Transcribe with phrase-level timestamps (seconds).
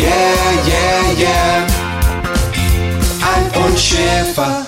[0.00, 1.66] yeah, yeah, yeah.
[3.22, 4.66] Alf und Schäfer.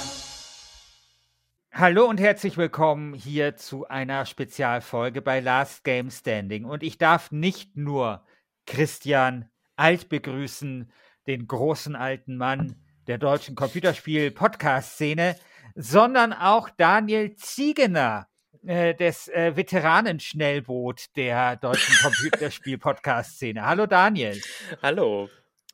[1.73, 6.67] Hallo und herzlich willkommen hier zu einer Spezialfolge bei Last Game Standing.
[6.67, 8.25] Und ich darf nicht nur
[8.67, 10.93] Christian Alt begrüßen,
[11.27, 15.37] den großen alten Mann der deutschen Computerspiel-Podcast-Szene,
[15.75, 18.29] sondern auch Daniel Ziegener,
[18.67, 23.63] äh, des äh, Veteranenschnellboot der deutschen Computerspiel-Podcast-Szene.
[23.67, 24.41] Hallo Daniel.
[24.83, 25.29] Hallo.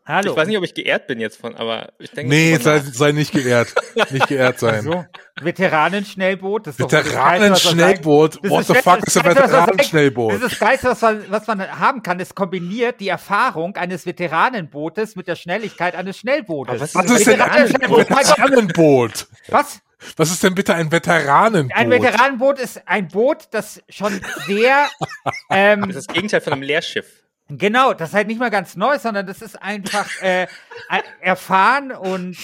[0.06, 0.30] Hallo.
[0.30, 2.30] Ich weiß nicht, ob ich geehrt bin jetzt von, aber ich denke.
[2.30, 3.74] Nee, sei, sei nicht geehrt.
[4.10, 4.80] Nicht geehrt sein.
[4.80, 5.04] So,
[5.42, 6.66] Veteranenschnellboot.
[6.66, 8.36] Das ist doch das Geilste, was man Veteranenschnellboot?
[8.44, 10.32] What the ist fuck ist ein Veteranenschnellboot?
[10.32, 12.20] Das ist das Geilste, was man, was man haben kann.
[12.20, 16.70] Es kombiniert die Erfahrung eines Veteranenbootes mit der Schnelligkeit eines Schnellbootes.
[16.70, 17.68] Aber was Was ist denn ein.
[17.68, 19.26] Veteranenboot?
[19.48, 19.82] Was?
[20.16, 21.76] Was ist denn bitte ein Veteranenboot?
[21.76, 24.88] Ein Veteranenboot ist ein Boot, das schon sehr
[25.50, 27.06] ähm, Das ist das Gegenteil von einem Leerschiff.
[27.48, 30.46] Genau, das ist halt nicht mal ganz neu, sondern das ist einfach äh,
[31.20, 32.36] erfahren und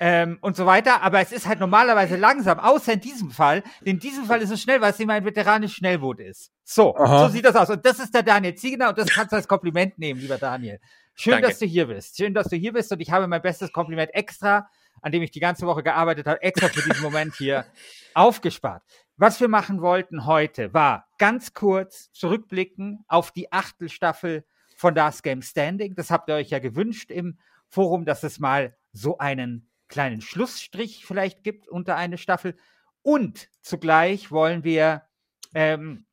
[0.00, 1.02] ähm, und so weiter.
[1.02, 3.62] Aber es ist halt normalerweise langsam, außer in diesem Fall.
[3.84, 6.50] In diesem Fall ist es schnell, weil es eben ein veteranisches Schnellboot ist.
[6.62, 7.26] So, Aha.
[7.26, 7.70] so sieht das aus.
[7.70, 10.78] Und das ist der Daniel Ziegener und das kannst du als Kompliment nehmen, lieber Daniel.
[11.14, 11.48] Schön, Danke.
[11.48, 12.16] dass du hier bist.
[12.16, 14.68] Schön, dass du hier bist und ich habe mein bestes Kompliment extra,
[15.04, 17.66] an dem ich die ganze Woche gearbeitet habe, extra für diesen Moment hier
[18.14, 18.82] aufgespart.
[19.16, 24.46] Was wir machen wollten heute war ganz kurz zurückblicken auf die Achtelstaffel
[24.78, 25.94] von Last Game Standing.
[25.94, 27.38] Das habt ihr euch ja gewünscht im
[27.68, 32.56] Forum, dass es mal so einen kleinen Schlussstrich vielleicht gibt unter eine Staffel.
[33.02, 35.02] Und zugleich wollen wir
[35.54, 36.06] ähm,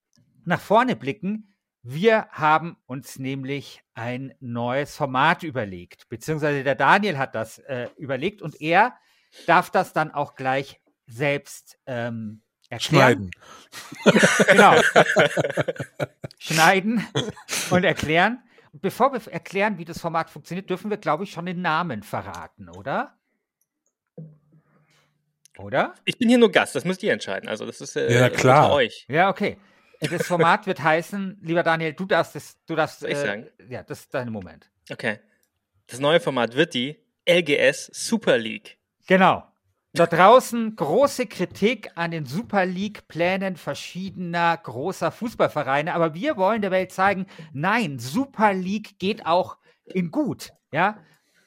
[0.44, 1.51] nach vorne blicken.
[1.84, 8.42] Wir haben uns nämlich ein neues Format überlegt, beziehungsweise der Daniel hat das äh, überlegt
[8.42, 8.96] und er
[9.48, 13.32] darf das dann auch gleich selbst ähm, erklären.
[14.04, 14.48] Schneiden.
[14.48, 14.76] Genau.
[16.40, 17.06] Schneiden
[17.72, 18.44] und erklären.
[18.74, 22.04] Und bevor wir erklären, wie das Format funktioniert, dürfen wir, glaube ich, schon den Namen
[22.04, 23.18] verraten, oder?
[25.58, 25.96] Oder?
[26.06, 27.50] Ich bin hier nur Gast, das müsst ihr entscheiden.
[27.50, 28.66] Also, das ist äh, Ja, klar.
[28.66, 29.06] unter euch.
[29.10, 29.58] Ja, okay.
[30.10, 33.02] Das Format wird heißen, lieber Daniel, du darfst es, du darfst.
[33.02, 33.48] Soll ich sagen?
[33.70, 34.72] Ja, das ist dein Moment.
[34.90, 35.20] Okay.
[35.88, 36.98] Das neue Format wird die
[37.28, 38.78] LGS Super League.
[39.08, 39.44] Genau.
[39.94, 46.72] Da draußen große Kritik an den Super League-Plänen verschiedener großer Fußballvereine, aber wir wollen der
[46.72, 50.52] Welt zeigen, nein, Super League geht auch in gut.
[50.72, 50.98] Ja,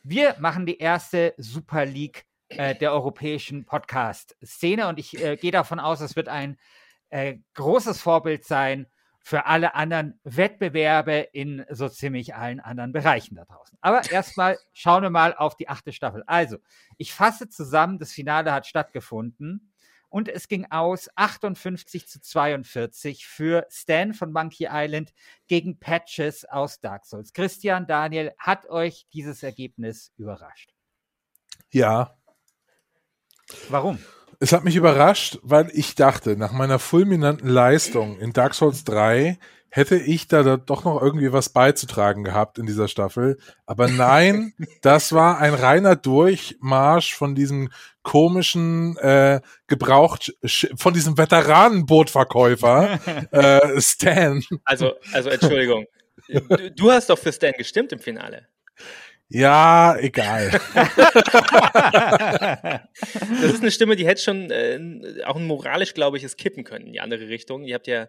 [0.03, 5.81] wir machen die erste Super League äh, der europäischen Podcast-Szene und ich äh, gehe davon
[5.81, 6.59] aus, es wird ein
[7.14, 8.88] äh, großes Vorbild sein
[9.20, 13.78] für alle anderen Wettbewerbe in so ziemlich allen anderen Bereichen da draußen.
[13.80, 16.25] Aber erstmal schauen wir mal auf die achte Staffel.
[16.26, 16.58] Also,
[16.98, 19.72] ich fasse zusammen, das Finale hat stattgefunden
[20.08, 25.14] und es ging aus 58 zu 42 für Stan von Monkey Island
[25.46, 27.32] gegen Patches aus Dark Souls.
[27.32, 30.75] Christian, Daniel, hat euch dieses Ergebnis überrascht?
[31.70, 32.19] Ja.
[33.69, 34.00] Warum?
[34.40, 39.38] Es hat mich überrascht, weil ich dachte, nach meiner fulminanten Leistung in Dark Souls 3
[39.75, 43.38] hätte ich da, doch noch irgendwie was beizutragen gehabt in dieser Staffel.
[43.66, 44.52] Aber nein,
[44.82, 47.70] das war ein reiner Durchmarsch von diesem
[48.02, 50.32] komischen äh, Gebraucht,
[50.76, 53.00] von diesem Veteranenbootverkäufer
[53.32, 54.44] äh, Stan.
[54.64, 55.87] Also, also Entschuldigung.
[56.28, 58.46] du, du hast doch für Stan gestimmt im Finale.
[59.29, 60.50] Ja, egal.
[63.41, 66.87] Das ist eine Stimme, die hätte schon äh, auch moralisch, glaube ich, es kippen können
[66.87, 67.65] in die andere Richtung.
[67.65, 68.09] Ihr habt ja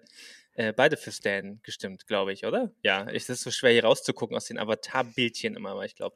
[0.54, 2.72] äh, beide für Stan gestimmt, glaube ich, oder?
[2.84, 6.16] Ja, es ist so schwer hier rauszugucken aus den Avatar-Bildchen immer, aber ich glaube,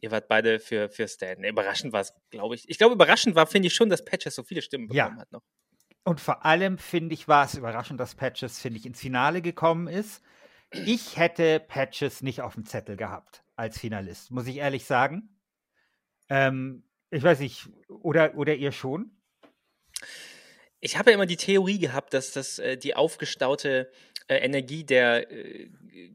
[0.00, 1.42] ihr wart beide für, für Stan.
[1.42, 2.68] Überraschend war es, glaube ich.
[2.68, 5.04] Ich glaube, überraschend war, finde ich schon, dass Patches so viele Stimmen Ja.
[5.04, 5.42] bekommen hat noch.
[6.04, 9.88] Und vor allem finde ich, war es überraschend, dass Patches, finde ich, ins Finale gekommen
[9.88, 10.22] ist.
[10.70, 15.36] Ich hätte Patches nicht auf dem Zettel gehabt als Finalist, muss ich ehrlich sagen.
[16.28, 19.10] Ähm, ich weiß nicht, oder, oder ihr schon?
[20.80, 23.90] Ich habe ja immer die Theorie gehabt, dass das äh, die aufgestaute
[24.28, 25.70] äh, Energie der, äh,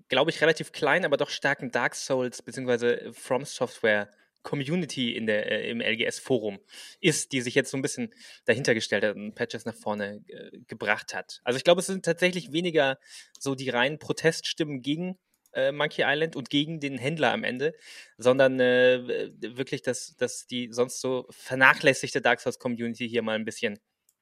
[0.07, 3.11] glaube ich, relativ kleinen, aber doch starken Dark Souls bzw.
[3.11, 4.09] From Software
[4.43, 6.59] Community in der, äh, im LGS-Forum
[6.99, 8.13] ist, die sich jetzt so ein bisschen
[8.45, 11.41] dahinter gestellt hat und Patches nach vorne äh, gebracht hat.
[11.43, 12.99] Also ich glaube, es sind tatsächlich weniger
[13.39, 15.17] so die reinen Proteststimmen gegen
[15.53, 17.73] äh, Monkey Island und gegen den Händler am Ende,
[18.17, 23.79] sondern äh, wirklich, dass, dass die sonst so vernachlässigte Dark Souls-Community hier mal ein bisschen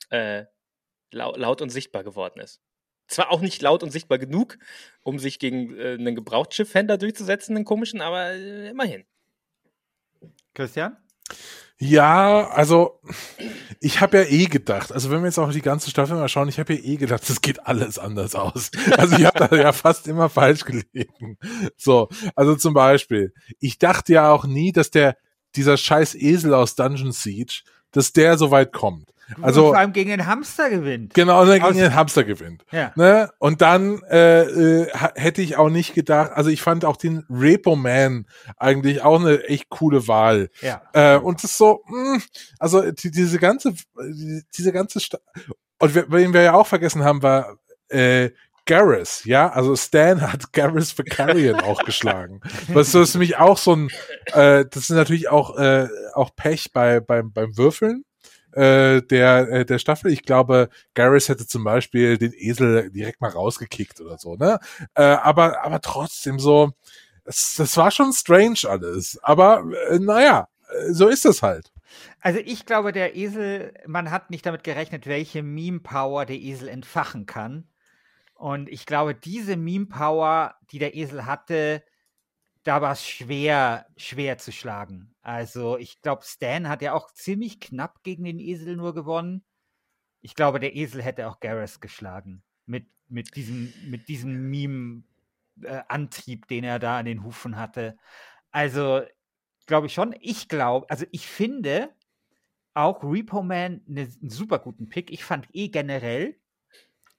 [0.09, 0.45] äh,
[1.11, 2.61] laut, laut und sichtbar geworden ist.
[3.07, 4.57] Zwar auch nicht laut und sichtbar genug,
[5.01, 9.05] um sich gegen äh, einen Gebrauchtschiffhändler durchzusetzen, einen komischen, aber äh, immerhin.
[10.53, 10.97] Christian?
[11.81, 12.99] Ja, also
[13.79, 16.49] ich habe ja eh gedacht, also wenn wir jetzt auch die ganze Staffel mal schauen,
[16.49, 18.69] ich habe ja eh gedacht, es geht alles anders aus.
[18.97, 21.37] Also ich habe da ja fast immer falsch gelegen.
[21.77, 25.15] So, also zum Beispiel, ich dachte ja auch nie, dass der
[25.55, 27.61] dieser scheiß Esel aus Dungeon Siege,
[27.91, 29.11] dass der so weit kommt.
[29.41, 31.13] Also, und vor allem gegen den Hamster gewinnt.
[31.13, 32.65] Genau, dann gegen den Hamster gewinnt.
[32.71, 32.91] Ja.
[32.95, 33.29] Ne?
[33.39, 37.75] Und dann äh, äh, hätte ich auch nicht gedacht, also ich fand auch den Repo
[37.75, 38.25] Man
[38.57, 40.49] eigentlich auch eine echt coole Wahl.
[40.61, 40.81] Ja.
[40.93, 42.19] Äh, und das ist so, mh,
[42.59, 45.19] also die, diese ganze, die, diese ganze Sta
[45.79, 48.31] und wen wir ja auch vergessen haben, war äh,
[48.65, 52.41] Garrus, ja, also Stan hat Garrus Vicarian auch geschlagen.
[52.67, 53.89] Was das ist nämlich auch so ein,
[54.27, 58.03] äh, das ist natürlich auch äh, auch Pech bei beim beim Würfeln
[58.53, 60.11] äh, der, äh, der Staffel.
[60.11, 64.59] Ich glaube, Garrus hätte zum Beispiel den Esel direkt mal rausgekickt oder so, ne?
[64.95, 66.71] Äh, aber, aber trotzdem so,
[67.25, 69.19] es, das war schon strange alles.
[69.21, 71.71] Aber äh, naja, äh, so ist es halt.
[72.21, 77.25] Also ich glaube, der Esel, man hat nicht damit gerechnet, welche Meme-Power der Esel entfachen
[77.25, 77.67] kann.
[78.35, 81.83] Und ich glaube, diese Meme-Power, die der Esel hatte,
[82.63, 85.15] da war es schwer, schwer zu schlagen.
[85.21, 89.43] Also ich glaube, Stan hat ja auch ziemlich knapp gegen den Esel nur gewonnen.
[90.21, 92.43] Ich glaube, der Esel hätte auch Garrus geschlagen.
[92.65, 97.97] Mit, mit diesem, mit diesem Meme-Antrieb, äh, den er da an den Hufen hatte.
[98.51, 99.01] Also,
[99.65, 100.13] glaube ich schon.
[100.19, 101.95] Ich glaube, also ich finde
[102.73, 105.11] auch Repo Man ne, einen super guten Pick.
[105.11, 106.39] Ich fand eh generell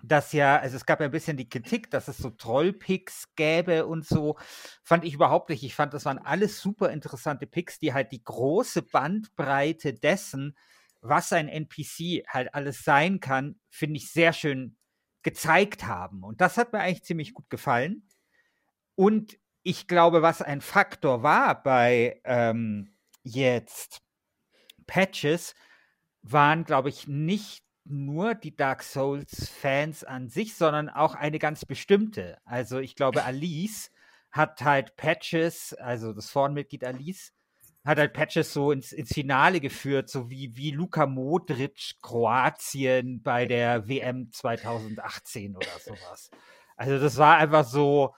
[0.03, 3.87] dass ja, also es gab ja ein bisschen die Kritik, dass es so Trollpicks gäbe
[3.87, 4.37] und so.
[4.83, 5.63] Fand ich überhaupt nicht.
[5.63, 10.57] Ich fand, das waren alles super interessante Picks, die halt die große Bandbreite dessen,
[11.01, 14.77] was ein NPC halt alles sein kann, finde ich sehr schön
[15.23, 16.23] gezeigt haben.
[16.23, 18.07] Und das hat mir eigentlich ziemlich gut gefallen.
[18.95, 24.03] Und ich glaube, was ein Faktor war bei ähm, jetzt
[24.87, 25.55] Patches,
[26.23, 32.39] waren, glaube ich, nicht nur die Dark Souls-Fans an sich, sondern auch eine ganz bestimmte.
[32.45, 33.91] Also ich glaube, Alice
[34.31, 37.33] hat halt Patches, also das Forenmitglied Alice,
[37.85, 43.47] hat halt Patches so ins, ins Finale geführt, so wie, wie Luka Modric Kroatien bei
[43.47, 46.31] der WM 2018 oder sowas.
[46.77, 48.15] Also das war einfach so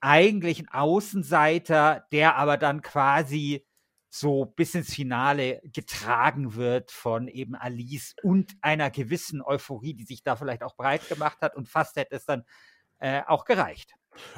[0.00, 3.66] eigentlich ein Außenseiter, der aber dann quasi
[4.14, 10.22] so bis ins Finale getragen wird von eben Alice und einer gewissen Euphorie, die sich
[10.22, 12.44] da vielleicht auch breit gemacht hat und fast hätte es dann
[13.00, 13.92] äh, auch gereicht.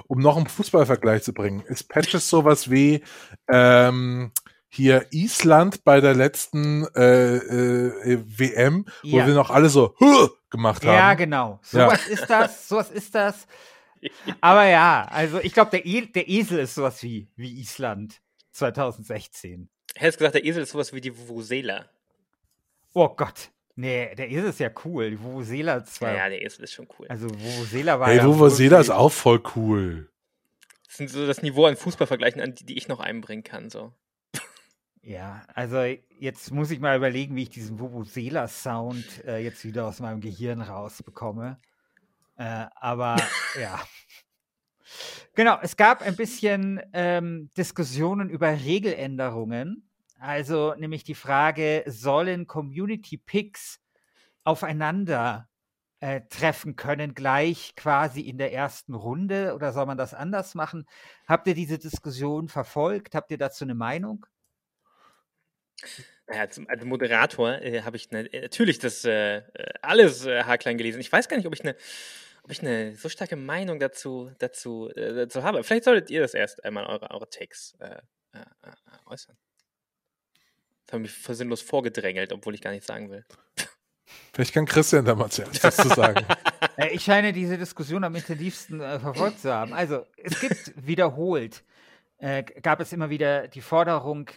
[0.06, 3.04] Um noch einen Fußballvergleich zu bringen, ist Patches sowas wie
[3.48, 4.32] ähm,
[4.70, 9.26] hier Island bei der letzten äh, äh, WM, wo Ja.
[9.26, 10.28] wir noch alle so Huh!
[10.48, 10.94] gemacht haben.
[10.94, 11.60] Ja, genau.
[11.62, 13.46] Sowas ist das, sowas ist das.
[14.40, 18.22] Aber ja, also ich glaube, der, e der Esel ist sowas wie, wie Island
[18.56, 19.68] 2016.
[19.94, 21.86] Hättest gesagt, der Esel ist sowas wie die Vuvuzela.
[22.92, 23.50] Oh Gott.
[23.74, 25.10] Nee, der Esel ist ja cool.
[25.10, 26.14] Die Vuvuzela Ja, zwar.
[26.14, 27.06] ja, der Esel ist schon cool.
[27.08, 28.26] Also Vuvuzela war Ey, ja.
[28.26, 30.10] Vuvuzela ist auch voll cool.
[30.86, 33.68] Das sind so das Niveau an Fußballvergleichen, an die, die ich noch einbringen kann.
[33.68, 33.92] So.
[35.02, 35.82] Ja, also
[36.18, 40.62] jetzt muss ich mal überlegen, wie ich diesen Vuvuzela-Sound äh, jetzt wieder aus meinem Gehirn
[40.62, 41.60] rausbekomme.
[42.36, 43.16] Äh, aber
[43.60, 43.78] ja.
[45.36, 49.86] Genau, es gab ein bisschen ähm, Diskussionen über Regeländerungen.
[50.18, 53.78] Also nämlich die Frage, sollen Community Picks
[54.44, 55.46] aufeinander
[56.00, 60.86] äh, treffen können, gleich quasi in der ersten Runde oder soll man das anders machen?
[61.28, 63.14] Habt ihr diese Diskussion verfolgt?
[63.14, 64.24] Habt ihr dazu eine Meinung?
[66.28, 69.42] Naja, als, als Moderator äh, habe ich ne, natürlich das äh, äh,
[69.82, 71.02] alles äh, haarklein gelesen.
[71.02, 71.76] Ich weiß gar nicht, ob ich eine
[72.46, 75.64] ob ich eine so starke Meinung dazu, dazu, äh, dazu habe.
[75.64, 77.96] Vielleicht solltet ihr das erst einmal eure, eure Takes äh,
[78.32, 78.70] äh, äh,
[79.06, 79.36] äußern.
[80.86, 83.26] Das habe ich mich sinnlos vorgedrängelt, obwohl ich gar nichts sagen will.
[84.32, 86.24] Vielleicht kann Christian da mal zuerst was zu sagen.
[86.76, 89.72] Äh, Ich scheine diese Diskussion am intensivsten äh, verfolgt zu haben.
[89.72, 91.64] Also, es gibt wiederholt,
[92.18, 94.30] äh, gab es immer wieder die Forderung,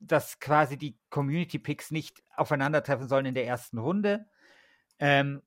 [0.00, 4.26] dass quasi die Community Picks nicht aufeinandertreffen sollen in der ersten Runde.
[4.98, 5.42] Ähm,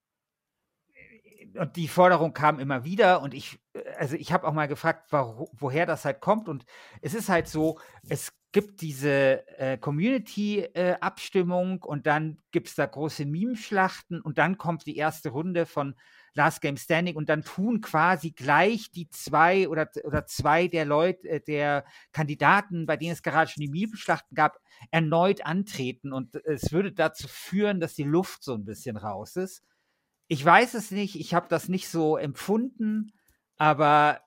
[1.56, 3.60] und die Forderung kam immer wieder und ich,
[3.98, 6.66] also ich habe auch mal gefragt, wo, woher das halt kommt und
[7.02, 12.86] es ist halt so, es gibt diese äh, Community-Abstimmung äh, und dann gibt es da
[12.86, 15.96] große Meme-Schlachten und dann kommt die erste Runde von
[16.34, 21.28] Last Game Standing und dann tun quasi gleich die zwei oder, oder zwei der Leute,
[21.28, 24.60] äh, der Kandidaten, bei denen es gerade schon die Meme-Schlachten gab,
[24.92, 29.64] erneut antreten und es würde dazu führen, dass die Luft so ein bisschen raus ist.
[30.28, 33.14] Ich weiß es nicht, ich habe das nicht so empfunden,
[33.58, 34.22] aber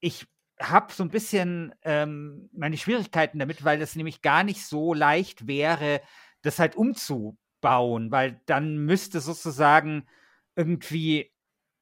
[0.00, 0.26] ich
[0.60, 5.46] habe so ein bisschen ähm, meine Schwierigkeiten damit, weil das nämlich gar nicht so leicht
[5.46, 6.00] wäre,
[6.42, 10.06] das halt umzubauen, weil dann müsste sozusagen
[10.54, 11.32] irgendwie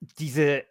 [0.01, 0.65] diese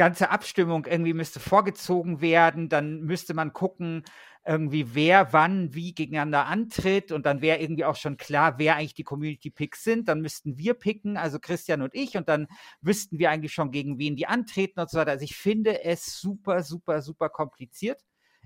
[0.00, 4.02] ganze Abstimmung irgendwie müsste vorgezogen werden, dann müsste man gucken,
[4.46, 8.94] irgendwie wer wann wie gegeneinander antritt und dann wäre irgendwie auch schon klar, wer eigentlich
[8.94, 10.08] die Community Picks sind.
[10.08, 12.46] Dann müssten wir picken, also Christian und ich, und dann
[12.80, 15.10] wüssten wir eigentlich schon, gegen wen die antreten und so weiter.
[15.10, 18.00] Also ich finde es super, super, super kompliziert.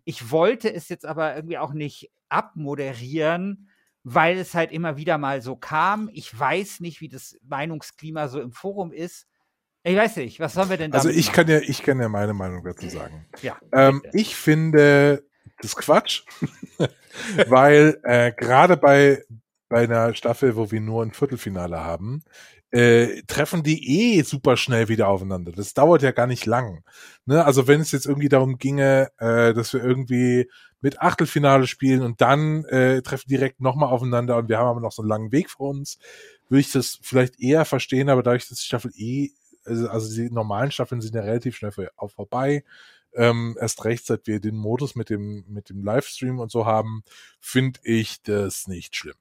[0.04, 3.70] Ich wollte es jetzt aber irgendwie auch nicht abmoderieren,
[4.02, 6.10] weil es halt immer wieder mal so kam.
[6.12, 9.28] Ich weiß nicht, wie das Meinungsklima so im Forum ist.
[9.86, 10.98] Ich weiß nicht, was sollen wir denn da?
[10.98, 11.36] Also ich machen?
[11.36, 13.26] kann ja, ich kann ja meine Meinung dazu sagen.
[13.42, 13.58] Ja.
[13.70, 15.24] Ähm, ich finde
[15.60, 16.22] das Quatsch,
[17.48, 19.22] weil äh, gerade bei
[19.68, 22.22] bei einer Staffel, wo wir nur ein Viertelfinale haben,
[22.70, 25.52] äh, treffen die eh super schnell wieder aufeinander.
[25.52, 26.82] Das dauert ja gar nicht lang.
[27.26, 27.44] Ne?
[27.44, 30.48] Also wenn es jetzt irgendwie darum ginge, äh, dass wir irgendwie
[30.80, 34.92] mit Achtelfinale spielen und dann äh, treffen direkt nochmal aufeinander und wir haben aber noch
[34.92, 35.98] so einen langen Weg vor uns,
[36.48, 39.30] würde ich das vielleicht eher verstehen, aber dadurch, dass die Staffel eh
[39.64, 42.64] also, die normalen Staffeln sind ja relativ schnell auch vorbei.
[43.14, 47.04] Ähm, erst recht, seit wir den Modus mit dem, mit dem Livestream und so haben,
[47.40, 49.14] finde ich das nicht schlimm.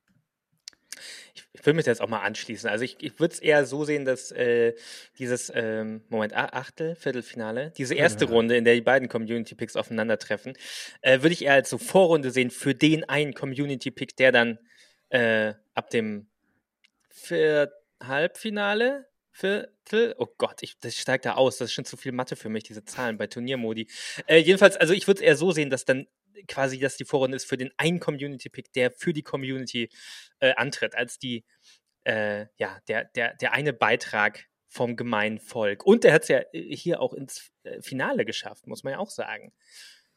[1.35, 2.69] Ich, ich will mich jetzt auch mal anschließen.
[2.69, 4.73] Also ich, ich würde es eher so sehen, dass äh,
[5.19, 8.31] dieses ähm, Moment Achtel, Viertelfinale, diese erste ja.
[8.31, 10.53] Runde, in der die beiden Community Picks aufeinandertreffen,
[11.01, 14.59] äh, würde ich eher als so Vorrunde sehen für den einen Community Pick, der dann
[15.09, 16.27] äh, ab dem
[18.01, 20.15] Halbfinale Viertel.
[20.19, 21.57] Oh Gott, ich, das steigt da aus.
[21.57, 23.87] Das ist schon zu viel Mathe für mich, diese Zahlen bei Turniermodi.
[24.27, 26.07] Äh, jedenfalls, also ich würde es eher so sehen, dass dann
[26.47, 29.89] quasi dass die Vorrunde ist für den einen Community-Pick, der für die Community
[30.39, 31.45] äh, antritt, als die,
[32.03, 35.85] äh, ja, der, der, der eine Beitrag vom gemeinen Volk.
[35.85, 38.99] Und der hat es ja äh, hier auch ins äh, Finale geschafft, muss man ja
[38.99, 39.51] auch sagen.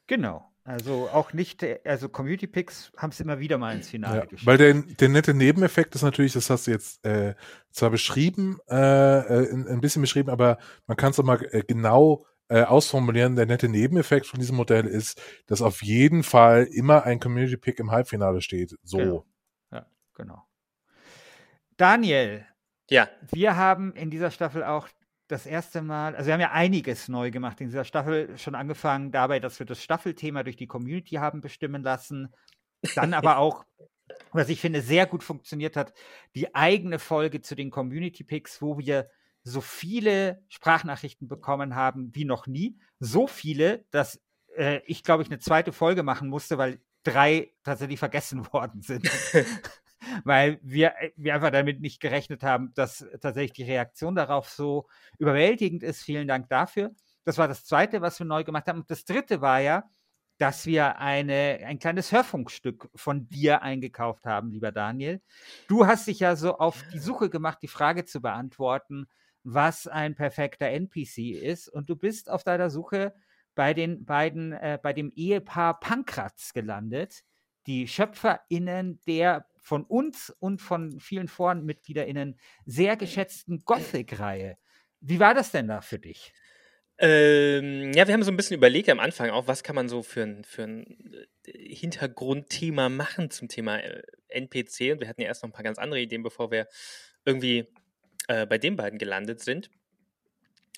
[0.07, 0.51] Genau.
[0.67, 4.45] Also auch nicht, also Community Picks haben es immer wieder mal ins Finale ja, geschafft.
[4.45, 7.35] Weil der, der nette Nebeneffekt ist natürlich, das hast du jetzt äh,
[7.71, 11.63] zwar beschrieben, äh, äh ein, ein, bisschen beschrieben, aber man kann es doch mal äh,
[11.65, 13.37] genau äh, ausformulieren.
[13.37, 17.79] Der nette Nebeneffekt von diesem Modell ist, dass auf jeden Fall immer ein Community Pick
[17.79, 18.75] im Halbfinale steht.
[18.83, 18.97] So.
[18.97, 19.25] Genau.
[19.71, 20.43] Ja, genau.
[21.77, 22.45] Daniel.
[22.89, 23.07] Ja.
[23.31, 24.89] Wir haben in dieser Staffel auch
[25.27, 29.11] das erste Mal, also wir haben ja einiges neu gemacht in dieser Staffel, schon angefangen
[29.11, 32.33] dabei, dass wir das Staffelthema durch die Community haben bestimmen lassen.
[32.95, 33.65] Dann aber auch,
[34.31, 35.93] was ich finde, sehr gut funktioniert hat,
[36.35, 39.09] die eigene Folge zu den Community Picks, wo wir
[39.43, 42.77] so viele Sprachnachrichten bekommen haben wie noch nie.
[42.99, 44.21] So viele, dass
[44.55, 49.09] äh, ich, glaube ich, eine zweite Folge machen musste, weil drei tatsächlich vergessen worden sind.
[50.23, 54.87] weil wir, äh, wir einfach damit nicht gerechnet haben, dass tatsächlich die Reaktion darauf so
[55.19, 56.03] überwältigend ist.
[56.03, 56.91] Vielen Dank dafür.
[57.23, 58.81] Das war das Zweite, was wir neu gemacht haben.
[58.81, 59.83] Und das Dritte war ja,
[60.37, 65.21] dass wir eine, ein kleines Hörfunkstück von dir eingekauft haben, lieber Daniel.
[65.67, 69.07] Du hast dich ja so auf die Suche gemacht, die Frage zu beantworten,
[69.43, 71.69] was ein perfekter NPC ist.
[71.69, 73.13] Und du bist auf deiner Suche
[73.55, 77.23] bei den beiden, äh, bei dem Ehepaar Pankratz gelandet,
[77.65, 84.57] die SchöpferInnen der von uns und von vielen ForenmitgliederInnen sehr geschätzten Gothic-Reihe.
[85.01, 86.31] Wie war das denn da für dich?
[86.99, 90.03] Ähm, ja, wir haben so ein bisschen überlegt am Anfang auch, was kann man so
[90.03, 94.93] für ein, für ein äh, Hintergrundthema machen zum Thema äh, NPC.
[94.93, 96.67] Und wir hatten ja erst noch ein paar ganz andere Ideen, bevor wir
[97.25, 97.67] irgendwie
[98.29, 99.69] äh, bei den beiden gelandet sind.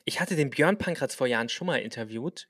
[0.04, 2.50] Ich hatte den Björn Pankratz vor Jahren schon mal interviewt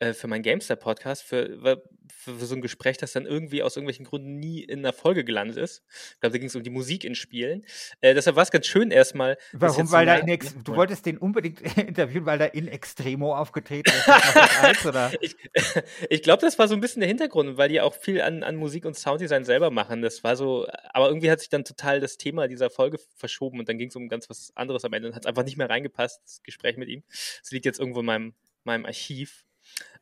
[0.00, 1.60] äh, für meinen GameStar-Podcast, für,
[2.08, 5.24] für, für, so ein Gespräch, das dann irgendwie aus irgendwelchen Gründen nie in einer Folge
[5.24, 5.84] gelandet ist.
[6.14, 7.66] Ich glaube, da ging es um die Musik in Spielen.
[8.00, 9.36] Äh, deshalb war es ganz schön erstmal.
[9.52, 9.92] Warum?
[9.92, 14.08] Weil da in Ex du wolltest den unbedingt interviewen, weil da in Extremo aufgetreten ist?
[14.08, 15.12] Als, oder?
[15.20, 15.36] ich,
[16.08, 18.56] ich glaube, das war so ein bisschen der Hintergrund, weil die auch viel an, an
[18.56, 20.00] Musik und Sounddesign selber machen.
[20.00, 23.68] Das war so, aber irgendwie hat sich dann total das Thema dieser Folge verschoben und
[23.68, 25.68] dann ging es um ganz was anderes am Ende und hat es einfach nicht mehr
[25.68, 27.02] reingepasst, das Gespräch mit ihm.
[27.42, 29.44] Es liegt jetzt irgendwo in meinem, meinem Archiv.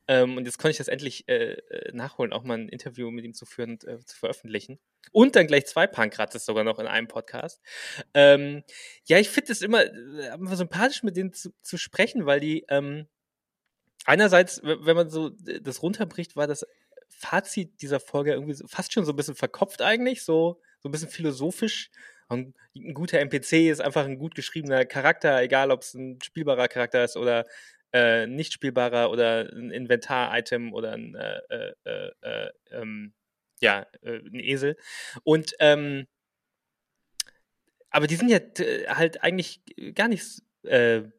[0.08, 3.26] Ähm, und jetzt konnte ich das endlich äh, äh, nachholen, auch mal ein Interview mit
[3.26, 4.78] ihm zu führen und äh, zu veröffentlichen.
[5.12, 7.60] Und dann gleich zwei Pankratzes sogar noch in einem Podcast.
[8.14, 8.64] Ähm,
[9.04, 12.64] ja, ich finde es immer, äh, immer sympathisch, mit denen zu, zu sprechen, weil die
[12.70, 13.06] ähm,
[14.06, 16.66] einerseits, wenn man so das runterbricht, war das
[17.10, 21.10] Fazit dieser Folge irgendwie fast schon so ein bisschen verkopft eigentlich, so, so ein bisschen
[21.10, 21.90] philosophisch.
[22.28, 26.68] Und ein guter NPC ist einfach ein gut geschriebener Charakter, egal ob es ein spielbarer
[26.68, 27.44] Charakter ist oder
[27.92, 33.14] äh, nicht spielbarer oder ein Inventar-Item oder ein, äh, äh, äh, äh ähm,
[33.60, 34.76] ja, äh, ein Esel.
[35.24, 36.06] Und ähm,
[37.90, 38.38] aber die sind ja
[38.94, 39.62] halt eigentlich
[39.94, 40.42] gar nicht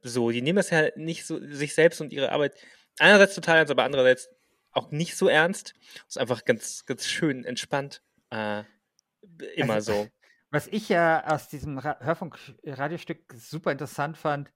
[0.03, 0.29] so.
[0.29, 2.53] Die nehmen das ja nicht so sich selbst und ihre Arbeit
[2.99, 4.29] einerseits total ernst, aber andererseits
[4.71, 5.73] auch nicht so ernst.
[5.95, 8.03] Das ist einfach ganz, ganz schön entspannt.
[8.29, 10.07] Immer also, so.
[10.51, 14.51] Was ich ja aus diesem Hörfunk-Radiostück super interessant fand,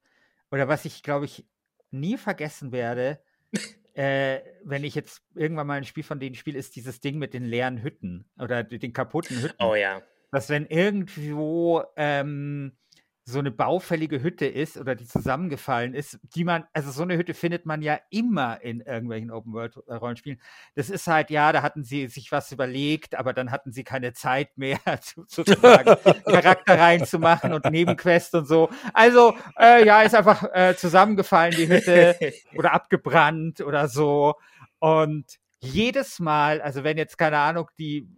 [0.51, 1.46] oder was ich, glaube ich,
[1.94, 3.20] nie vergessen werde,
[3.94, 7.34] äh, wenn ich jetzt irgendwann mal ein Spiel von denen spiele, ist dieses Ding mit
[7.34, 9.64] den leeren Hütten oder den kaputten Hütten.
[9.64, 10.02] Oh ja.
[10.32, 12.76] Dass wenn irgendwo ähm,
[13.25, 17.34] so eine baufällige Hütte ist oder die zusammengefallen ist, die man, also so eine Hütte
[17.34, 20.42] findet man ja immer in irgendwelchen Open-World-Rollenspielen.
[20.75, 24.12] Das ist halt, ja, da hatten sie sich was überlegt, aber dann hatten sie keine
[24.12, 24.80] Zeit mehr,
[25.27, 28.70] sozusagen Charakter reinzumachen und Nebenquests und so.
[28.94, 32.18] Also, äh, ja, ist einfach äh, zusammengefallen, die Hütte,
[32.58, 34.36] oder abgebrannt oder so.
[34.80, 38.10] Und jedes Mal, also wenn jetzt, keine Ahnung, die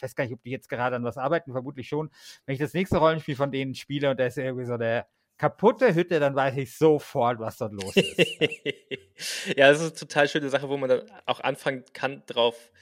[0.00, 2.08] ich weiß gar nicht, ob die jetzt gerade an was arbeiten, vermutlich schon.
[2.46, 5.94] Wenn ich das nächste Rollenspiel von denen spiele und da ist irgendwie so der kaputte
[5.94, 8.18] Hütte, dann weiß ich sofort, was dort los ist.
[9.56, 12.72] ja, das ist eine total schöne Sache, wo man dann auch anfangen kann, drauf,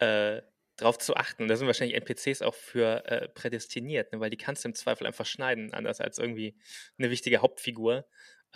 [0.00, 0.42] äh,
[0.76, 1.46] drauf zu achten.
[1.46, 4.18] Da sind wahrscheinlich NPCs auch für äh, prädestiniert, ne?
[4.18, 6.56] weil die kannst du im Zweifel einfach schneiden, anders als irgendwie
[6.98, 8.06] eine wichtige Hauptfigur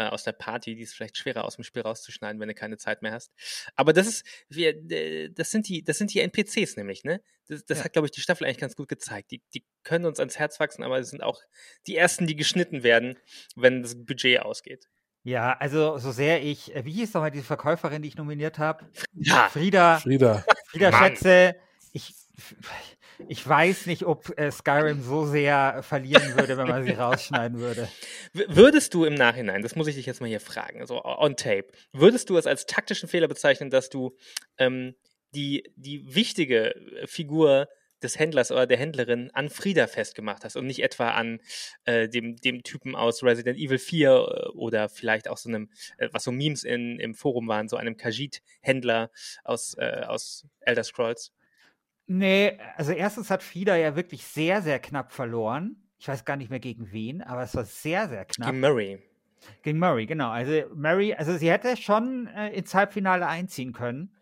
[0.00, 2.78] äh, aus der Party, die ist vielleicht schwerer aus dem Spiel rauszuschneiden, wenn du keine
[2.78, 3.32] Zeit mehr hast.
[3.76, 4.74] Aber das ist, wir,
[5.30, 7.20] das sind die, das sind die NPCs nämlich, ne?
[7.48, 7.84] Das, das ja.
[7.84, 9.30] hat, glaube ich, die Staffel eigentlich ganz gut gezeigt.
[9.30, 11.42] Die, die können uns ans Herz wachsen, aber es sind auch
[11.86, 13.18] die ersten, die geschnitten werden,
[13.56, 14.88] wenn das Budget ausgeht.
[15.22, 18.86] Ja, also so sehr ich, äh, wie hieß nochmal die Verkäuferin, die ich nominiert habe?
[19.12, 19.50] Ja.
[19.50, 19.98] Frieda.
[19.98, 20.44] Frieda.
[20.68, 21.56] Frieda Schätze.
[21.92, 22.14] Ich,
[23.28, 27.88] ich weiß nicht, ob äh, Skyrim so sehr verlieren würde, wenn man sie rausschneiden würde.
[28.32, 31.68] Würdest du im Nachhinein, das muss ich dich jetzt mal hier fragen, so on tape,
[31.92, 34.16] würdest du es als taktischen Fehler bezeichnen, dass du
[34.58, 34.94] ähm,
[35.34, 36.74] die, die wichtige
[37.06, 37.68] Figur
[38.02, 41.40] des Händlers oder der Händlerin an Frieda festgemacht hast und nicht etwa an
[41.84, 46.08] äh, dem, dem Typen aus Resident Evil 4 äh, oder vielleicht auch so einem, äh,
[46.12, 49.10] was so Memes in, im Forum waren, so einem Khajiit-Händler
[49.44, 51.32] aus, äh, aus Elder Scrolls?
[52.12, 55.76] Nee, also erstens hat Frieda ja wirklich sehr, sehr knapp verloren.
[55.96, 58.48] Ich weiß gar nicht mehr gegen wen, aber es war sehr, sehr knapp.
[58.48, 59.00] Gegen Murray.
[59.62, 60.30] Gegen Murray, genau.
[60.30, 64.16] Also Murray, also sie hätte schon äh, ins Halbfinale einziehen können.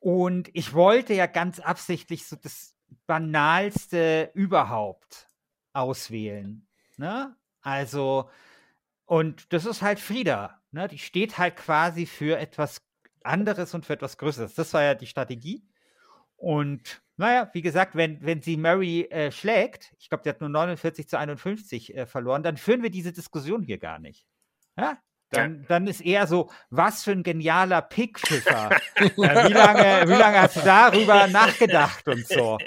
[0.00, 2.74] Und ich wollte ja ganz absichtlich so das
[3.06, 5.28] banalste überhaupt
[5.72, 6.68] auswählen.
[6.98, 7.34] Ne?
[7.62, 8.28] Also,
[9.06, 10.60] und das ist halt Frieda.
[10.72, 10.88] Ne?
[10.88, 12.82] Die steht halt quasi für etwas
[13.24, 14.54] anderes und für etwas Größeres.
[14.56, 15.64] Das war ja die Strategie.
[16.40, 20.48] Und naja, wie gesagt, wenn, wenn sie Mary äh, schlägt, ich glaube, die hat nur
[20.48, 24.26] 49 zu 51 äh, verloren, dann führen wir diese Diskussion hier gar nicht.
[24.76, 24.98] Ja?
[25.28, 28.70] Dann, dann ist eher so, was für ein genialer Pickpfiffer.
[28.98, 32.58] ja, wie, lange, wie lange hast du darüber nachgedacht und so?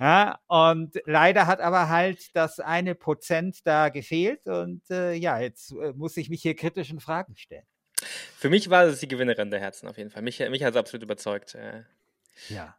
[0.00, 5.72] Ja, und leider hat aber halt das eine Prozent da gefehlt und äh, ja, jetzt
[5.72, 7.66] äh, muss ich mich hier kritischen Fragen stellen.
[8.38, 10.22] Für mich war es die Gewinnerin der Herzen auf jeden Fall.
[10.22, 11.54] Mich, mich hat es absolut überzeugt.
[11.54, 11.82] Äh.
[12.48, 12.76] Ja.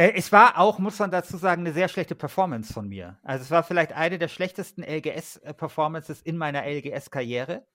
[0.00, 3.18] Äh, es war auch, muss man dazu sagen, eine sehr schlechte Performance von mir.
[3.22, 7.66] Also es war vielleicht eine der schlechtesten LGS-Performances in meiner LGS-Karriere.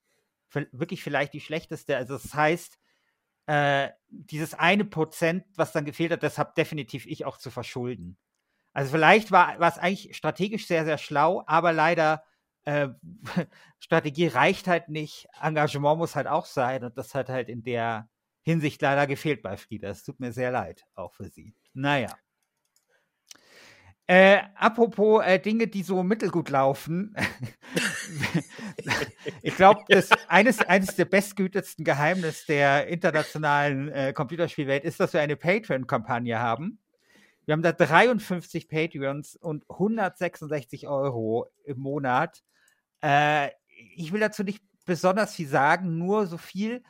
[0.71, 1.95] Wirklich vielleicht die schlechteste.
[1.95, 2.79] Also das heißt,
[3.45, 8.17] äh, dieses eine Prozent, was dann gefehlt hat, das habe definitiv ich auch zu verschulden.
[8.73, 12.23] Also vielleicht war, war es eigentlich strategisch sehr, sehr schlau, aber leider
[12.63, 12.87] äh,
[13.79, 15.27] Strategie reicht halt nicht.
[15.43, 18.09] Engagement muss halt auch sein und das hat halt in der
[18.41, 19.89] Hinsicht leider gefehlt bei Frieda.
[19.89, 21.53] Es tut mir sehr leid, auch für sie.
[21.75, 22.17] Naja.
[24.07, 27.15] Äh, apropos äh, Dinge, die so mittelgut laufen.
[29.41, 29.83] ich glaube,
[30.27, 36.79] eines, eines der bestgütetsten Geheimnisse der internationalen äh, Computerspielwelt ist, dass wir eine Patreon-Kampagne haben.
[37.45, 42.43] Wir haben da 53 Patreons und 166 Euro im Monat.
[43.01, 43.49] Äh,
[43.95, 46.83] ich will dazu nicht besonders viel sagen, nur so viel.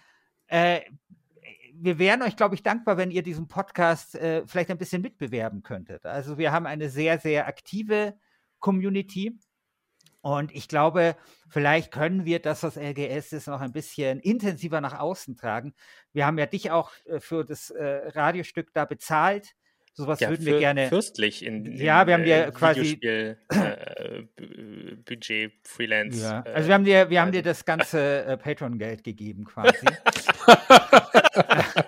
[1.78, 5.62] Wir wären euch, glaube ich, dankbar, wenn ihr diesen Podcast äh, vielleicht ein bisschen mitbewerben
[5.62, 6.06] könntet.
[6.06, 8.18] Also wir haben eine sehr, sehr aktive
[8.60, 9.38] Community.
[10.22, 11.16] Und ich glaube,
[11.50, 15.76] vielleicht können wir das, was LGS ist, noch ein bisschen intensiver nach außen tragen.
[16.14, 19.56] Wir haben ja dich auch äh, für das äh, Radiostück da bezahlt.
[19.98, 20.90] Sowas Ja, würden wir gerne.
[20.90, 26.22] Fürstlich in, in Ja, wir haben dir quasi- Videospiel, äh, Budget, Freelance.
[26.22, 26.44] Ja.
[26.46, 29.86] äh, Also wir haben dir, wir haben dir das ganze äh, Patreon-Geld gegeben quasi.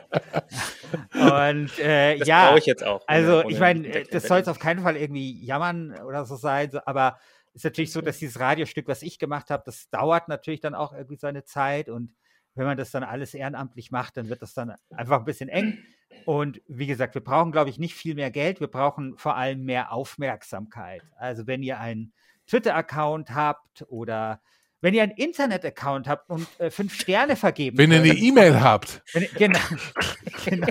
[1.14, 3.04] Und äh, das ja, brauche ich jetzt auch.
[3.08, 4.56] Also, ohne ich meine, das soll jetzt Bett.
[4.56, 7.20] auf keinen Fall irgendwie jammern oder so sein, so, aber
[7.54, 10.94] ist natürlich so, dass dieses Radiostück, was ich gemacht habe, das dauert natürlich dann auch
[10.94, 12.14] irgendwie seine Zeit und
[12.58, 15.78] wenn man das dann alles ehrenamtlich macht, dann wird das dann einfach ein bisschen eng.
[16.26, 19.64] Und wie gesagt, wir brauchen, glaube ich, nicht viel mehr Geld, wir brauchen vor allem
[19.64, 21.02] mehr Aufmerksamkeit.
[21.18, 22.14] Also, wenn ihr einen
[22.48, 24.42] Twitter-Account habt oder
[24.88, 29.02] wenn ihr einen Internet-Account habt und äh, fünf Sterne vergeben Wenn ihr eine E-Mail habt,
[29.12, 29.60] wenn genau,
[30.46, 30.68] genau,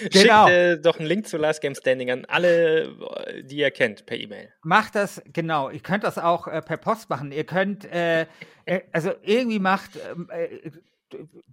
[0.00, 0.48] Schickt genau.
[0.48, 2.88] äh, doch einen Link zu Last Game Standing an alle,
[3.26, 4.52] äh, die ihr kennt, per E-Mail.
[4.64, 5.70] Macht das, genau.
[5.70, 7.30] Ihr könnt das auch äh, per Post machen.
[7.30, 8.22] Ihr könnt, äh,
[8.64, 10.72] äh, also irgendwie macht, ähm, äh,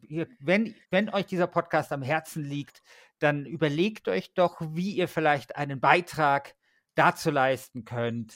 [0.07, 2.81] ihr, wenn, wenn euch dieser Podcast am Herzen liegt,
[3.19, 6.55] dann überlegt euch doch, wie ihr vielleicht einen Beitrag
[6.95, 8.33] dazu leisten könnt,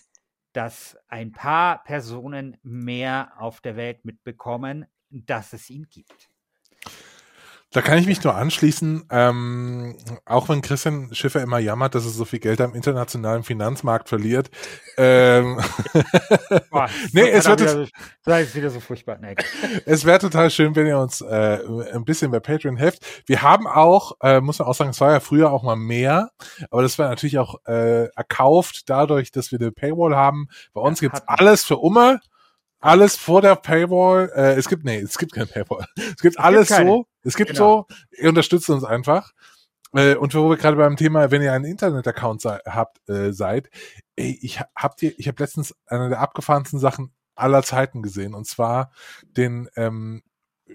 [0.53, 6.32] dass ein paar Personen mehr auf der Welt mitbekommen, dass es ihn gibt.
[7.73, 9.05] Da kann ich mich nur anschließen.
[9.09, 14.09] Ähm, auch wenn Christian Schiffer immer jammert, dass er so viel Geld am internationalen Finanzmarkt
[14.09, 14.51] verliert.
[14.97, 15.59] Ähm,
[16.69, 17.85] Boah, Nee, es wird wieder
[18.25, 19.17] so, wieder so furchtbar.
[19.19, 19.35] Nee,
[19.85, 21.59] es wäre total schön, wenn ihr uns äh,
[21.93, 23.05] ein bisschen bei Patreon helft.
[23.25, 26.29] Wir haben auch, äh, muss man auch sagen, es war ja früher auch mal mehr,
[26.69, 30.47] aber das war natürlich auch äh, erkauft dadurch, dass wir eine Paywall haben.
[30.73, 32.19] Bei uns gibt's alles für Umme.
[32.79, 34.29] Alles vor der Paywall.
[34.35, 35.85] Äh, es gibt, nee, es gibt kein Paywall.
[35.95, 36.89] Es gibt alles keine.
[36.89, 37.07] so.
[37.23, 37.87] Es gibt Genau.
[37.89, 37.95] so.
[38.21, 39.31] Ihr unterstützt uns einfach.
[39.95, 43.69] Äh, und wo wir gerade beim Thema, wenn ihr einen Internet-Account sei, habt, äh, seid,
[44.15, 48.33] ey, ich ha- habt ihr, ich habe letztens eine der abgefahrensten Sachen aller Zeiten gesehen
[48.33, 48.91] und zwar
[49.37, 50.23] den ähm,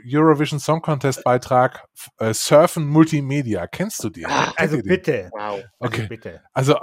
[0.06, 1.86] Eurovision Song Contest Beitrag
[2.18, 3.66] äh, Surfen Multimedia.
[3.66, 4.22] Kennst du die?
[4.22, 5.30] Kennt Also bitte.
[5.32, 5.40] Wow.
[5.40, 6.06] Also Okay.
[6.06, 6.42] bitte.
[6.52, 6.74] Also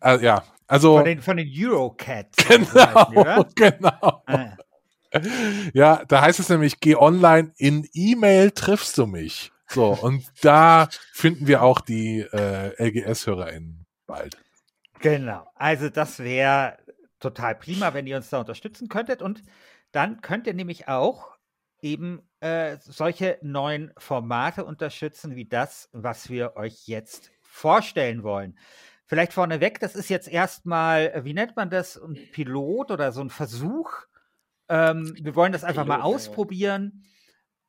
[0.00, 2.36] äh, äh, ja, also Von den, von den Eurocats.
[2.48, 4.22] genau, genau.
[4.26, 4.56] Ah.
[5.72, 9.52] Ja, da heißt es nämlich, geh online, in E-Mail triffst du mich.
[9.68, 14.36] So, und da finden wir auch die äh, LGS-HörerInnen bald.
[15.00, 15.46] Genau.
[15.54, 16.78] Also das wäre
[17.20, 19.22] total prima, wenn ihr uns da unterstützen könntet.
[19.22, 19.42] Und
[19.92, 21.34] dann könnt ihr nämlich auch
[21.80, 28.58] eben äh, solche neuen Formate unterstützen, wie das, was wir euch jetzt vorstellen wollen.
[29.06, 33.30] Vielleicht vorneweg, das ist jetzt erstmal, wie nennt man das, ein Pilot oder so ein
[33.30, 33.90] Versuch.
[34.68, 36.04] Ähm, wir wollen das einfach mal ja, ja.
[36.04, 37.04] ausprobieren.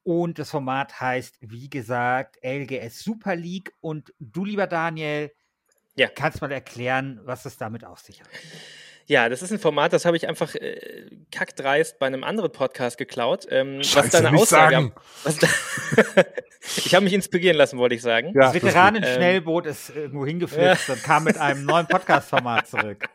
[0.03, 3.71] Und das Format heißt, wie gesagt, LGS Super League.
[3.81, 5.31] Und du, lieber Daniel,
[5.95, 6.08] Ja.
[6.08, 8.29] kannst mal erklären, was es damit auf sich hat.
[9.08, 12.97] Ja, das ist ein Format, das habe ich einfach äh, kackdreist bei einem anderen Podcast
[12.97, 13.45] geklaut.
[13.51, 14.75] Ähm, was Scheiße, deine nicht Aussage.
[14.75, 14.93] sagen.
[15.23, 15.47] Was da,
[16.77, 18.29] ich habe mich inspirieren lassen, wollte ich sagen.
[18.34, 23.08] Ja, Das Veteranen-Schnellboot Ähm, ist irgendwo hingeflitzt und kam mit einem neuen Podcast-Format zurück.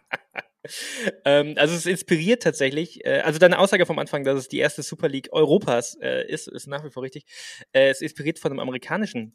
[1.24, 4.82] Ähm, also es inspiriert tatsächlich, äh, also deine Aussage vom Anfang, dass es die erste
[4.82, 7.24] Super League Europas äh, ist, ist nach wie vor richtig.
[7.72, 9.34] Äh, es inspiriert von einem amerikanischen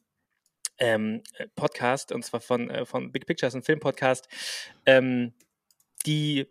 [0.77, 4.27] ähm, äh, Podcast, und zwar von, äh, von Big Pictures, ein Filmpodcast.
[4.85, 5.33] Ähm,
[6.05, 6.47] die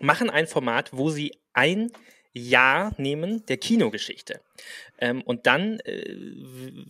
[0.00, 1.90] machen ein Format, wo sie ein
[2.34, 4.40] Jahr nehmen der Kinogeschichte.
[4.98, 6.04] Ähm, und dann äh,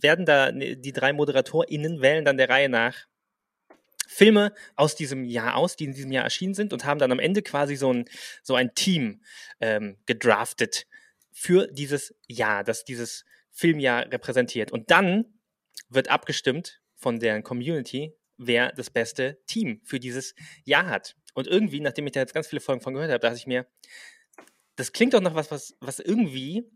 [0.01, 3.07] werden da ne- die drei ModeratorInnen wählen dann der Reihe nach
[4.13, 7.19] Filme aus diesem Jahr aus, die in diesem Jahr erschienen sind und haben dann am
[7.19, 8.05] Ende quasi so ein,
[8.43, 9.21] so ein Team
[9.59, 10.85] ähm, gedraftet
[11.31, 14.71] für dieses Jahr, das dieses Filmjahr repräsentiert.
[14.71, 15.25] Und dann
[15.89, 21.15] wird abgestimmt von deren Community, wer das beste Team für dieses Jahr hat.
[21.33, 23.65] Und irgendwie, nachdem ich da jetzt ganz viele Folgen von gehört habe, dachte ich mir,
[24.75, 26.69] das klingt doch nach was, was, was irgendwie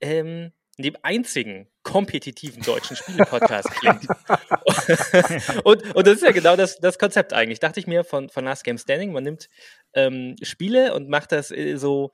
[0.00, 4.08] ähm, dem einzigen kompetitiven deutschen Spiele-Podcast klingt.
[5.64, 7.60] und, und das ist ja genau das, das Konzept eigentlich.
[7.60, 9.48] Dachte ich mir von, von Last Game Standing, man nimmt
[9.92, 12.10] ähm, Spiele und macht das äh, so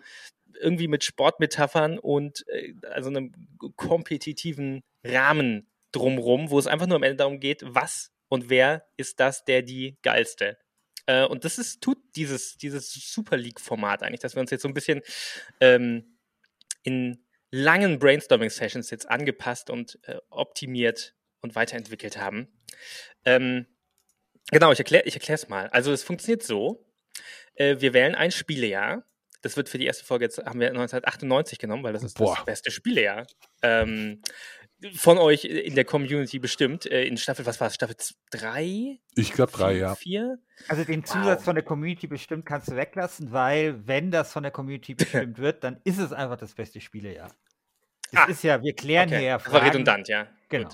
[0.60, 3.32] irgendwie mit Sportmetaphern und äh, also einem
[3.76, 9.18] kompetitiven Rahmen drumrum, wo es einfach nur am Ende darum geht, was und wer ist
[9.18, 10.58] das, der die geilste.
[11.06, 14.68] Äh, und das ist, tut dieses, dieses Super League-Format eigentlich, dass wir uns jetzt so
[14.68, 15.00] ein bisschen
[15.58, 16.18] ähm,
[16.82, 22.48] in langen Brainstorming-Sessions jetzt angepasst und äh, optimiert und weiterentwickelt haben.
[23.24, 23.66] Ähm,
[24.50, 25.68] genau, ich erkläre ich es mal.
[25.68, 26.86] Also es funktioniert so,
[27.54, 29.04] äh, wir wählen ein Spielejahr.
[29.42, 32.36] Das wird für die erste Folge jetzt, haben wir 1998 genommen, weil das ist Boah.
[32.36, 33.26] das beste Spielejahr.
[33.62, 34.22] Ähm,
[34.94, 36.86] von euch in der Community bestimmt.
[36.86, 37.74] Äh, in Staffel, was war es?
[37.74, 37.96] Staffel
[38.30, 38.98] 3?
[39.14, 39.94] Ich glaube drei, ja.
[39.94, 40.38] 4?
[40.68, 41.44] Also den Zusatz Wow.
[41.44, 44.94] von der Community bestimmt kannst du weglassen, weil wenn das von der Community
[45.34, 47.34] bestimmt wird, dann ist es einfach das beste Spielejahr.
[48.12, 49.26] Das Ah, ist ja, wir klären hier Okay.
[49.26, 49.66] ja Das war Fragen.
[49.66, 50.26] redundant, ja.
[50.48, 50.68] Genau.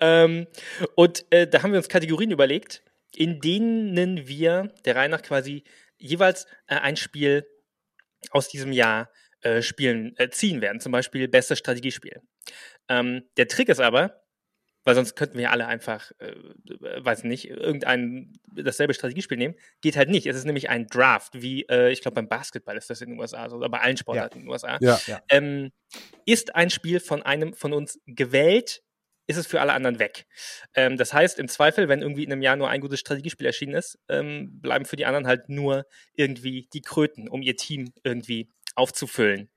[0.00, 0.46] Ähm,
[0.94, 2.82] und äh, da haben wir uns Kategorien überlegt,
[3.14, 5.64] in denen wir der Reihe nach quasi
[5.98, 7.46] jeweils äh, ein Spiel
[8.30, 9.10] aus diesem Jahr
[9.42, 10.80] äh, spielen, äh, ziehen werden.
[10.80, 12.22] Zum Beispiel bestes Strategiespiel.
[12.88, 14.22] Ähm, der Trick ist aber,
[14.84, 16.34] weil sonst könnten wir alle einfach, äh,
[16.98, 19.54] weiß nicht, irgendein dasselbe Strategiespiel nehmen.
[19.82, 20.26] Geht halt nicht.
[20.26, 23.20] Es ist nämlich ein Draft, wie äh, ich glaube beim Basketball ist das in den
[23.20, 24.40] USA, so, oder bei allen Sportarten ja.
[24.40, 24.78] in den USA.
[24.80, 24.98] Ja.
[25.28, 25.72] Ähm,
[26.24, 28.82] ist ein Spiel von einem von uns gewählt,
[29.26, 30.26] ist es für alle anderen weg.
[30.74, 33.74] Ähm, das heißt, im Zweifel, wenn irgendwie in einem Jahr nur ein gutes Strategiespiel erschienen
[33.74, 38.50] ist, ähm, bleiben für die anderen halt nur irgendwie die Kröten, um ihr Team irgendwie
[38.74, 39.50] aufzufüllen.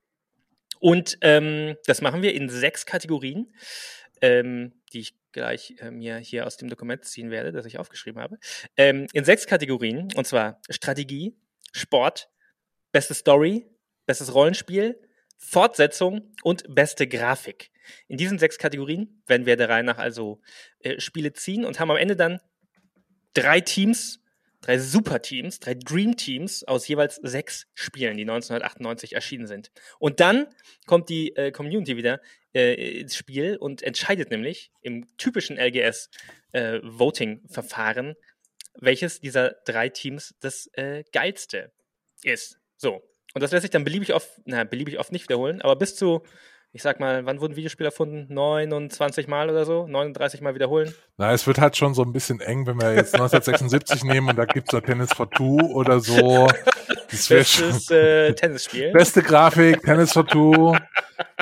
[0.83, 3.55] Und ähm, das machen wir in sechs Kategorien,
[4.19, 8.21] ähm, die ich gleich äh, mir hier aus dem Dokument ziehen werde, das ich aufgeschrieben
[8.21, 8.37] habe.
[8.75, 11.37] Ähm, in sechs Kategorien, und zwar Strategie,
[11.71, 12.29] Sport,
[12.91, 13.65] beste Story,
[14.05, 14.99] bestes Rollenspiel,
[15.37, 17.71] Fortsetzung und beste Grafik.
[18.09, 20.41] In diesen sechs Kategorien werden wir der Reihe nach also
[20.79, 22.41] äh, Spiele ziehen und haben am Ende dann
[23.33, 24.21] drei Teams,
[24.63, 29.71] drei Superteams, drei Dream-Teams aus jeweils sechs Spielen, die 1998 erschienen sind.
[29.99, 30.47] Und dann
[30.87, 32.19] kommt die äh, Community wieder
[32.55, 38.15] äh, ins Spiel und entscheidet nämlich im typischen LGS-Voting-Verfahren, äh,
[38.75, 41.71] welches dieser drei Teams das äh, geilste
[42.23, 42.57] ist.
[42.77, 43.03] So.
[43.35, 46.23] Und das lässt sich dann beliebig oft, na, beliebig oft nicht wiederholen, aber bis zu
[46.75, 48.33] ich sag mal, wann wurden Videospiele erfunden?
[48.33, 49.85] 29 Mal oder so?
[49.85, 50.91] 39 Mal wiederholen?
[51.17, 54.35] Na, es wird halt schon so ein bisschen eng, wenn wir jetzt 1976 nehmen und
[54.37, 56.47] da gibt es so Tennis for Two oder so.
[57.11, 58.91] Das Bestes äh, Tennisspiel.
[58.91, 60.75] Beste Grafik, Tennis for Two.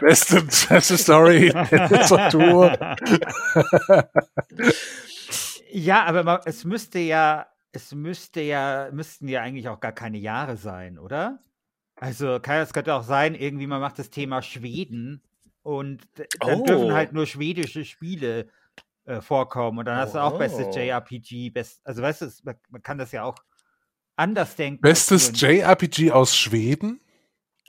[0.02, 2.70] Beste, beste Story, Tennis for Two.
[5.72, 10.18] ja, aber man, es müsste ja, es müsste ja, müssten ja eigentlich auch gar keine
[10.18, 11.40] Jahre sein, oder?
[12.02, 15.22] Also, es könnte auch sein, irgendwie man macht das Thema Schweden
[15.62, 16.02] und
[16.40, 16.66] dann oh.
[16.66, 18.48] dürfen halt nur schwedische Spiele
[19.06, 20.76] äh, vorkommen und dann hast du auch bestes oh.
[20.76, 23.36] JRPG, best, also weißt du, man, man, kann das ja auch
[24.16, 24.82] anders denken.
[24.82, 27.00] Bestes JRPG aus Schweden?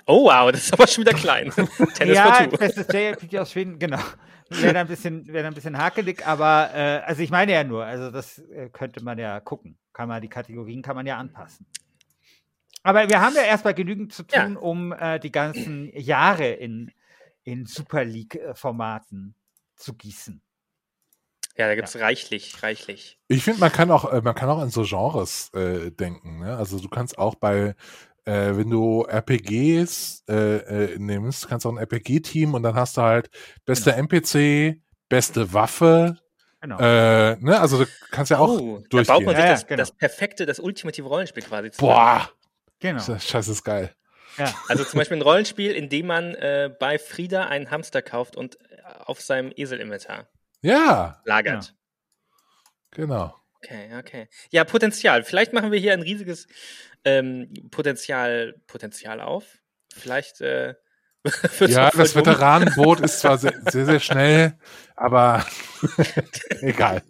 [0.06, 1.50] Oh wow, das ist aber schon wieder klein.
[1.94, 4.00] Tennis ja, bestes JRPG aus Schweden, genau.
[4.48, 8.10] Wäre ein bisschen, wäre ein bisschen hakelig, aber äh, also ich meine ja nur, also
[8.10, 9.76] das äh, könnte man ja gucken.
[9.92, 11.66] Kann man die Kategorien kann man ja anpassen.
[12.82, 14.58] Aber wir haben ja erstmal genügend zu tun, ja.
[14.58, 16.90] um äh, die ganzen Jahre in,
[17.44, 19.34] in Super League-Formaten
[19.76, 20.42] zu gießen.
[21.56, 22.00] Ja, da gibt es ja.
[22.00, 23.18] reichlich, reichlich.
[23.28, 26.40] Ich finde, man kann auch, äh, man kann auch an so Genres äh, denken.
[26.40, 26.56] Ne?
[26.56, 27.74] Also du kannst auch bei,
[28.24, 32.96] äh, wenn du RPGs äh, äh, nimmst, kannst du auch ein RPG-Team und dann hast
[32.96, 33.30] du halt
[33.64, 34.08] beste genau.
[34.10, 36.18] NPC, beste Waffe,
[36.62, 36.78] Genau.
[36.78, 37.60] Äh, ne?
[37.60, 39.04] Also du kannst ja auch oh, durchgehen.
[39.04, 39.78] Da baut man sich ja, das, genau.
[39.78, 41.92] das, perfekte, das ultimative Rollenspiel quasi zusammen.
[41.92, 42.30] Boah,
[42.82, 43.00] Genau.
[43.00, 43.94] Scheiße ist geil.
[44.36, 44.52] Ja.
[44.68, 48.60] Also zum Beispiel ein Rollenspiel, in dem man äh, bei Frieda einen Hamster kauft und
[48.60, 50.28] äh, auf seinem Eselinventar
[50.62, 51.22] ja.
[51.24, 51.74] lagert.
[52.90, 53.34] Genau.
[53.58, 54.28] Okay, okay.
[54.50, 55.22] Ja, Potenzial.
[55.22, 56.48] Vielleicht machen wir hier ein riesiges
[57.04, 59.58] ähm, Potenzial, Potenzial auf.
[59.94, 60.74] Vielleicht äh,
[61.60, 62.16] ja, das.
[62.16, 64.54] Veteranenboot ist zwar sehr, sehr, sehr schnell,
[64.96, 65.44] aber
[66.60, 67.02] egal.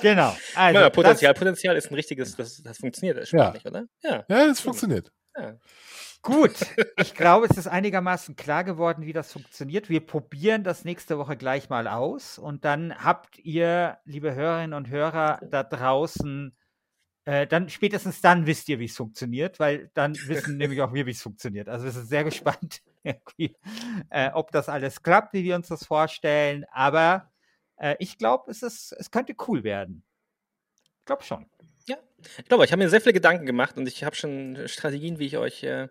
[0.00, 0.36] Genau.
[0.54, 3.52] Also, ja, Potenzial, das, Potenzial ist ein richtiges, das, das funktioniert das ja.
[3.52, 3.84] nicht, oder?
[4.02, 5.10] Ja, ja das funktioniert.
[5.36, 5.56] Ja.
[6.22, 6.52] Gut,
[6.98, 9.88] ich glaube, es ist einigermaßen klar geworden, wie das funktioniert.
[9.88, 14.90] Wir probieren das nächste Woche gleich mal aus und dann habt ihr, liebe Hörerinnen und
[14.90, 16.54] Hörer da draußen,
[17.24, 21.06] äh, dann spätestens dann wisst ihr, wie es funktioniert, weil dann wissen nämlich auch wir,
[21.06, 21.70] wie es funktioniert.
[21.70, 22.82] Also wir sind sehr gespannt,
[24.10, 26.64] äh, ob das alles klappt, wie wir uns das vorstellen.
[26.72, 27.30] Aber
[27.76, 30.04] äh, ich glaube, es, es könnte cool werden.
[30.98, 31.46] Ich glaube schon.
[31.86, 31.96] Ja,
[32.38, 35.26] ich glaube, ich habe mir sehr viele Gedanken gemacht und ich habe schon Strategien, wie
[35.26, 35.88] ich euch, äh,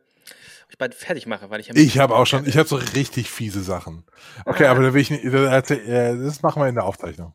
[0.70, 1.80] euch bald fertig mache, weil ich habe.
[1.80, 4.06] Ich habe auch schon, ich habe so richtig fiese Sachen.
[4.46, 7.34] Okay, aber da will ich nicht, das machen wir in der Aufzeichnung.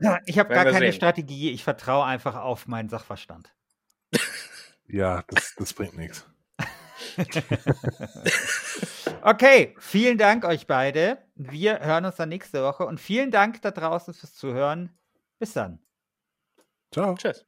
[0.00, 0.92] Ja, ich habe gar keine sehen.
[0.92, 3.54] Strategie, ich vertraue einfach auf meinen Sachverstand.
[4.88, 6.26] Ja, das, das bringt nichts.
[9.22, 11.18] okay, vielen Dank euch beide.
[11.34, 14.90] Wir hören uns dann nächste Woche und vielen Dank da draußen fürs Zuhören.
[15.38, 15.80] Bis dann.
[16.92, 17.14] Ciao.
[17.14, 17.46] Tschüss.